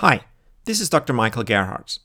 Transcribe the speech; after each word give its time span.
Hi, 0.00 0.20
this 0.64 0.80
is 0.80 0.88
Dr. 0.88 1.12
Michael 1.12 1.42
Gerhardt. 1.42 1.98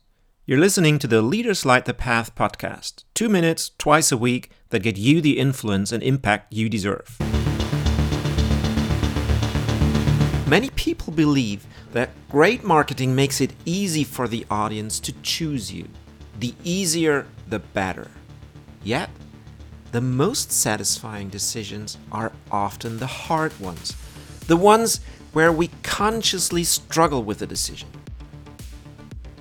You're 0.47 0.57
listening 0.57 0.97
to 0.97 1.05
the 1.05 1.21
Leaders 1.21 1.63
Light 1.63 1.85
the 1.85 1.93
Path 1.93 2.33
podcast, 2.33 3.03
two 3.13 3.29
minutes 3.29 3.69
twice 3.77 4.11
a 4.11 4.17
week 4.17 4.49
that 4.69 4.81
get 4.81 4.97
you 4.97 5.21
the 5.21 5.37
influence 5.37 5.91
and 5.91 6.01
impact 6.01 6.51
you 6.51 6.69
deserve. 6.69 7.15
Many 10.47 10.71
people 10.71 11.13
believe 11.13 11.67
that 11.91 12.09
great 12.29 12.63
marketing 12.63 13.13
makes 13.13 13.39
it 13.39 13.53
easy 13.63 14.03
for 14.03 14.27
the 14.27 14.43
audience 14.49 14.99
to 15.01 15.13
choose 15.21 15.71
you. 15.71 15.87
The 16.39 16.55
easier, 16.63 17.27
the 17.49 17.59
better. 17.59 18.09
Yet, 18.83 19.11
the 19.91 20.01
most 20.01 20.51
satisfying 20.51 21.29
decisions 21.29 21.99
are 22.11 22.31
often 22.49 22.97
the 22.97 23.05
hard 23.05 23.59
ones, 23.59 23.93
the 24.53 24.57
ones 24.57 24.99
where 25.31 25.51
we 25.51 25.67
consciously 25.81 26.63
struggle 26.63 27.23
with 27.23 27.41
a 27.41 27.47
decision. 27.47 27.89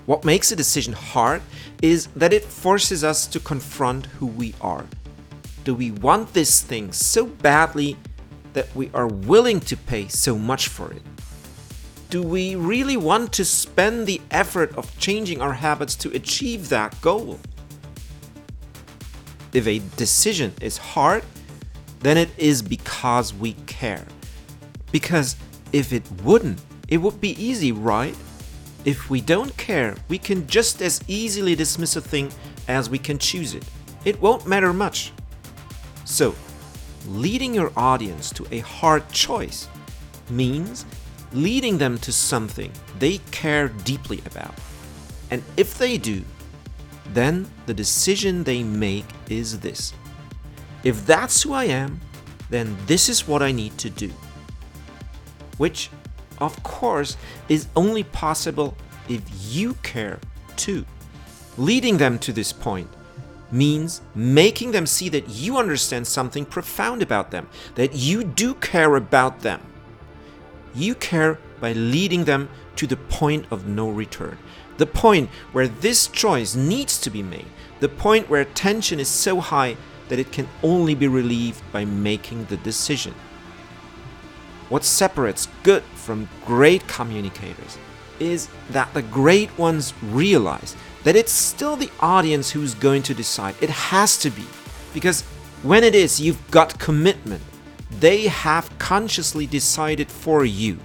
What 0.06 0.25
makes 0.25 0.50
a 0.50 0.57
decision 0.57 0.94
hard 0.94 1.43
is 1.82 2.07
that 2.16 2.32
it 2.32 2.44
forces 2.44 3.04
us 3.04 3.26
to 3.26 3.39
confront 3.39 4.06
who 4.06 4.26
we 4.26 4.54
are. 4.62 4.86
Do 5.64 5.75
we 5.75 5.90
want 5.90 6.32
this 6.32 6.62
thing 6.62 6.93
so 6.93 7.26
badly 7.26 7.98
that 8.54 8.75
we 8.75 8.90
are 8.94 9.06
willing 9.06 9.61
to 9.61 9.76
pay 9.76 10.08
so 10.08 10.39
much 10.39 10.68
for 10.68 10.90
it? 10.90 11.03
Do 12.08 12.22
we 12.22 12.56
really 12.56 12.96
want 12.96 13.34
to 13.34 13.44
spend 13.44 14.06
the 14.06 14.22
effort 14.31 14.75
of 14.79 14.98
changing 14.98 15.42
our 15.42 15.53
habits 15.53 15.94
to 15.96 16.17
achieve 16.17 16.70
that 16.70 16.98
goal? 17.03 17.39
If 19.53 19.67
a 19.67 19.82
decision 19.98 20.54
is 20.62 20.79
hard, 20.79 21.22
then 22.00 22.17
it 22.17 22.31
is 22.39 22.62
because 22.62 23.34
we 23.34 23.53
care. 23.67 24.06
Because 24.93 25.37
if 25.73 25.93
it 25.93 26.05
wouldn't, 26.23 26.61
it 26.89 26.99
would 26.99 27.21
be 27.21 27.43
easy, 27.43 27.73
right? 27.73 28.14
If 28.85 29.09
we 29.09 29.21
don't 29.21 29.57
care, 29.57 29.96
we 30.09 30.18
can 30.18 30.46
just 30.46 30.82
as 30.82 31.01
easily 31.09 31.55
dismiss 31.55 31.96
a 31.96 32.01
thing 32.01 32.31
as 32.69 32.91
we 32.91 32.99
can 32.99 33.19
choose 33.19 33.55
it. 33.55 33.65
It 34.05 34.21
won't 34.21 34.47
matter 34.47 34.73
much. 34.73 35.12
So, 36.05 36.34
leading 37.09 37.55
your 37.55 37.73
audience 37.77 38.31
to 38.31 38.47
a 38.51 38.59
hard 38.59 39.09
choice 39.11 39.69
means 40.29 40.84
leading 41.33 41.79
them 41.79 41.97
to 41.99 42.12
something 42.12 42.71
they 42.99 43.19
care 43.31 43.69
deeply 43.69 44.21
about. 44.27 44.55
And 45.31 45.43
if 45.56 45.79
they 45.79 45.97
do, 45.97 46.23
then 47.15 47.51
the 47.67 47.75
decision 47.75 48.45
they 48.45 48.62
make 48.62 49.06
is 49.31 49.61
this. 49.61 49.95
If 50.84 51.06
that's 51.06 51.43
who 51.43 51.53
I 51.53 51.65
am, 51.65 52.01
then 52.51 52.77
this 52.87 53.09
is 53.09 53.27
what 53.27 53.43
I 53.43 53.53
need 53.53 53.79
to 53.79 53.89
do 53.89 54.11
which, 55.63 55.91
of 56.41 56.61
course, 56.65 57.17
is 57.49 57.69
only 57.77 58.03
possible 58.03 58.77
if 59.09 59.23
you 59.55 59.75
care 59.85 60.19
too. 60.57 60.85
Leading 61.57 61.99
them 61.99 62.19
to 62.19 62.33
this 62.33 62.53
point 62.53 62.89
means 63.53 64.01
making 64.13 64.73
them 64.73 64.87
see 64.87 65.09
that 65.09 65.29
you 65.29 65.57
understand 65.57 66.05
something 66.05 66.45
profound 66.45 67.01
about 67.01 67.31
them, 67.31 67.47
that 67.77 67.95
you 67.95 68.25
do 68.25 68.55
care 68.55 68.97
about 68.97 69.43
them. 69.43 69.61
You 70.75 70.97
care 70.97 71.39
by 71.61 71.75
leading 71.75 72.25
them 72.25 72.49
to 72.75 72.89
the 72.89 72.97
point 72.97 73.47
of 73.53 73.69
no 73.69 73.89
return, 73.89 74.39
the 74.79 74.93
point 75.05 75.31
where 75.53 75.69
this 75.69 76.09
choice 76.09 76.57
needs 76.57 76.99
to 77.03 77.09
be 77.09 77.23
made, 77.23 77.47
the 77.79 77.89
point 77.89 78.29
where 78.29 78.45
tension 78.47 78.99
is 78.99 79.07
so 79.07 79.39
high 79.39 79.77
that 80.09 80.19
it 80.19 80.33
can 80.33 80.49
only 80.65 80.97
be 80.97 81.07
relieved 81.07 81.63
by 81.71 81.85
making 81.85 82.47
the 82.47 82.57
decision. 82.57 83.15
What 84.73 84.84
separates 84.84 85.48
good 85.65 85.83
from 85.83 86.31
great 86.47 86.89
communicators 86.89 87.77
is 88.19 88.48
that 88.70 88.95
the 88.95 89.03
great 89.03 89.51
ones 89.59 89.92
realize 90.05 90.75
that 91.05 91.15
it's 91.15 91.31
still 91.31 91.77
the 91.77 91.91
audience 92.01 92.51
who's 92.51 92.73
going 92.73 93.03
to 93.03 93.12
decide. 93.12 93.55
It 93.61 93.69
has 93.69 94.17
to 94.20 94.31
be. 94.31 94.47
Because 94.95 95.25
when 95.62 95.84
it 95.84 95.95
is, 95.95 96.22
you've 96.22 96.50
got 96.50 96.78
commitment. 96.78 97.43
They 98.00 98.28
have 98.28 98.78
consciously 98.78 99.47
decided 99.47 100.10
for 100.10 100.47
you. 100.47 100.78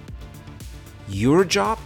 Your 1.08 1.42
job 1.42 1.78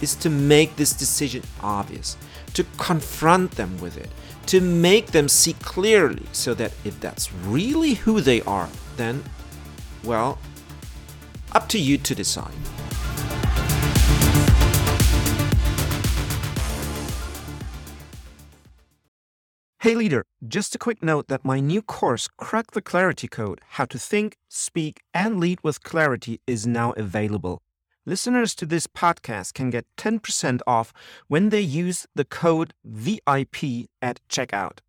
is 0.00 0.14
to 0.14 0.30
make 0.30 0.76
this 0.76 0.92
decision 0.92 1.42
obvious, 1.60 2.16
to 2.54 2.62
confront 2.76 3.50
them 3.50 3.76
with 3.80 3.96
it, 3.96 4.10
to 4.46 4.60
make 4.60 5.08
them 5.08 5.26
see 5.26 5.54
clearly 5.54 6.22
so 6.30 6.54
that 6.54 6.72
if 6.84 7.00
that's 7.00 7.32
really 7.32 7.94
who 7.94 8.20
they 8.20 8.42
are, 8.42 8.68
then, 8.96 9.24
well, 10.04 10.38
up 11.52 11.68
to 11.68 11.78
you 11.78 11.98
to 11.98 12.14
decide. 12.14 12.52
Hey 19.80 19.94
leader, 19.94 20.24
just 20.46 20.74
a 20.74 20.78
quick 20.78 21.04
note 21.04 21.28
that 21.28 21.44
my 21.44 21.60
new 21.60 21.82
course, 21.82 22.28
Crack 22.36 22.72
the 22.72 22.82
Clarity 22.82 23.28
Code 23.28 23.60
How 23.70 23.84
to 23.84 23.98
Think, 23.98 24.36
Speak, 24.48 25.00
and 25.14 25.38
Lead 25.38 25.60
with 25.62 25.84
Clarity, 25.84 26.40
is 26.48 26.66
now 26.66 26.92
available. 26.96 27.62
Listeners 28.04 28.54
to 28.56 28.66
this 28.66 28.86
podcast 28.86 29.54
can 29.54 29.70
get 29.70 29.86
10% 29.96 30.60
off 30.66 30.92
when 31.28 31.50
they 31.50 31.60
use 31.60 32.06
the 32.14 32.24
code 32.24 32.74
VIP 32.84 33.86
at 34.02 34.18
checkout. 34.28 34.78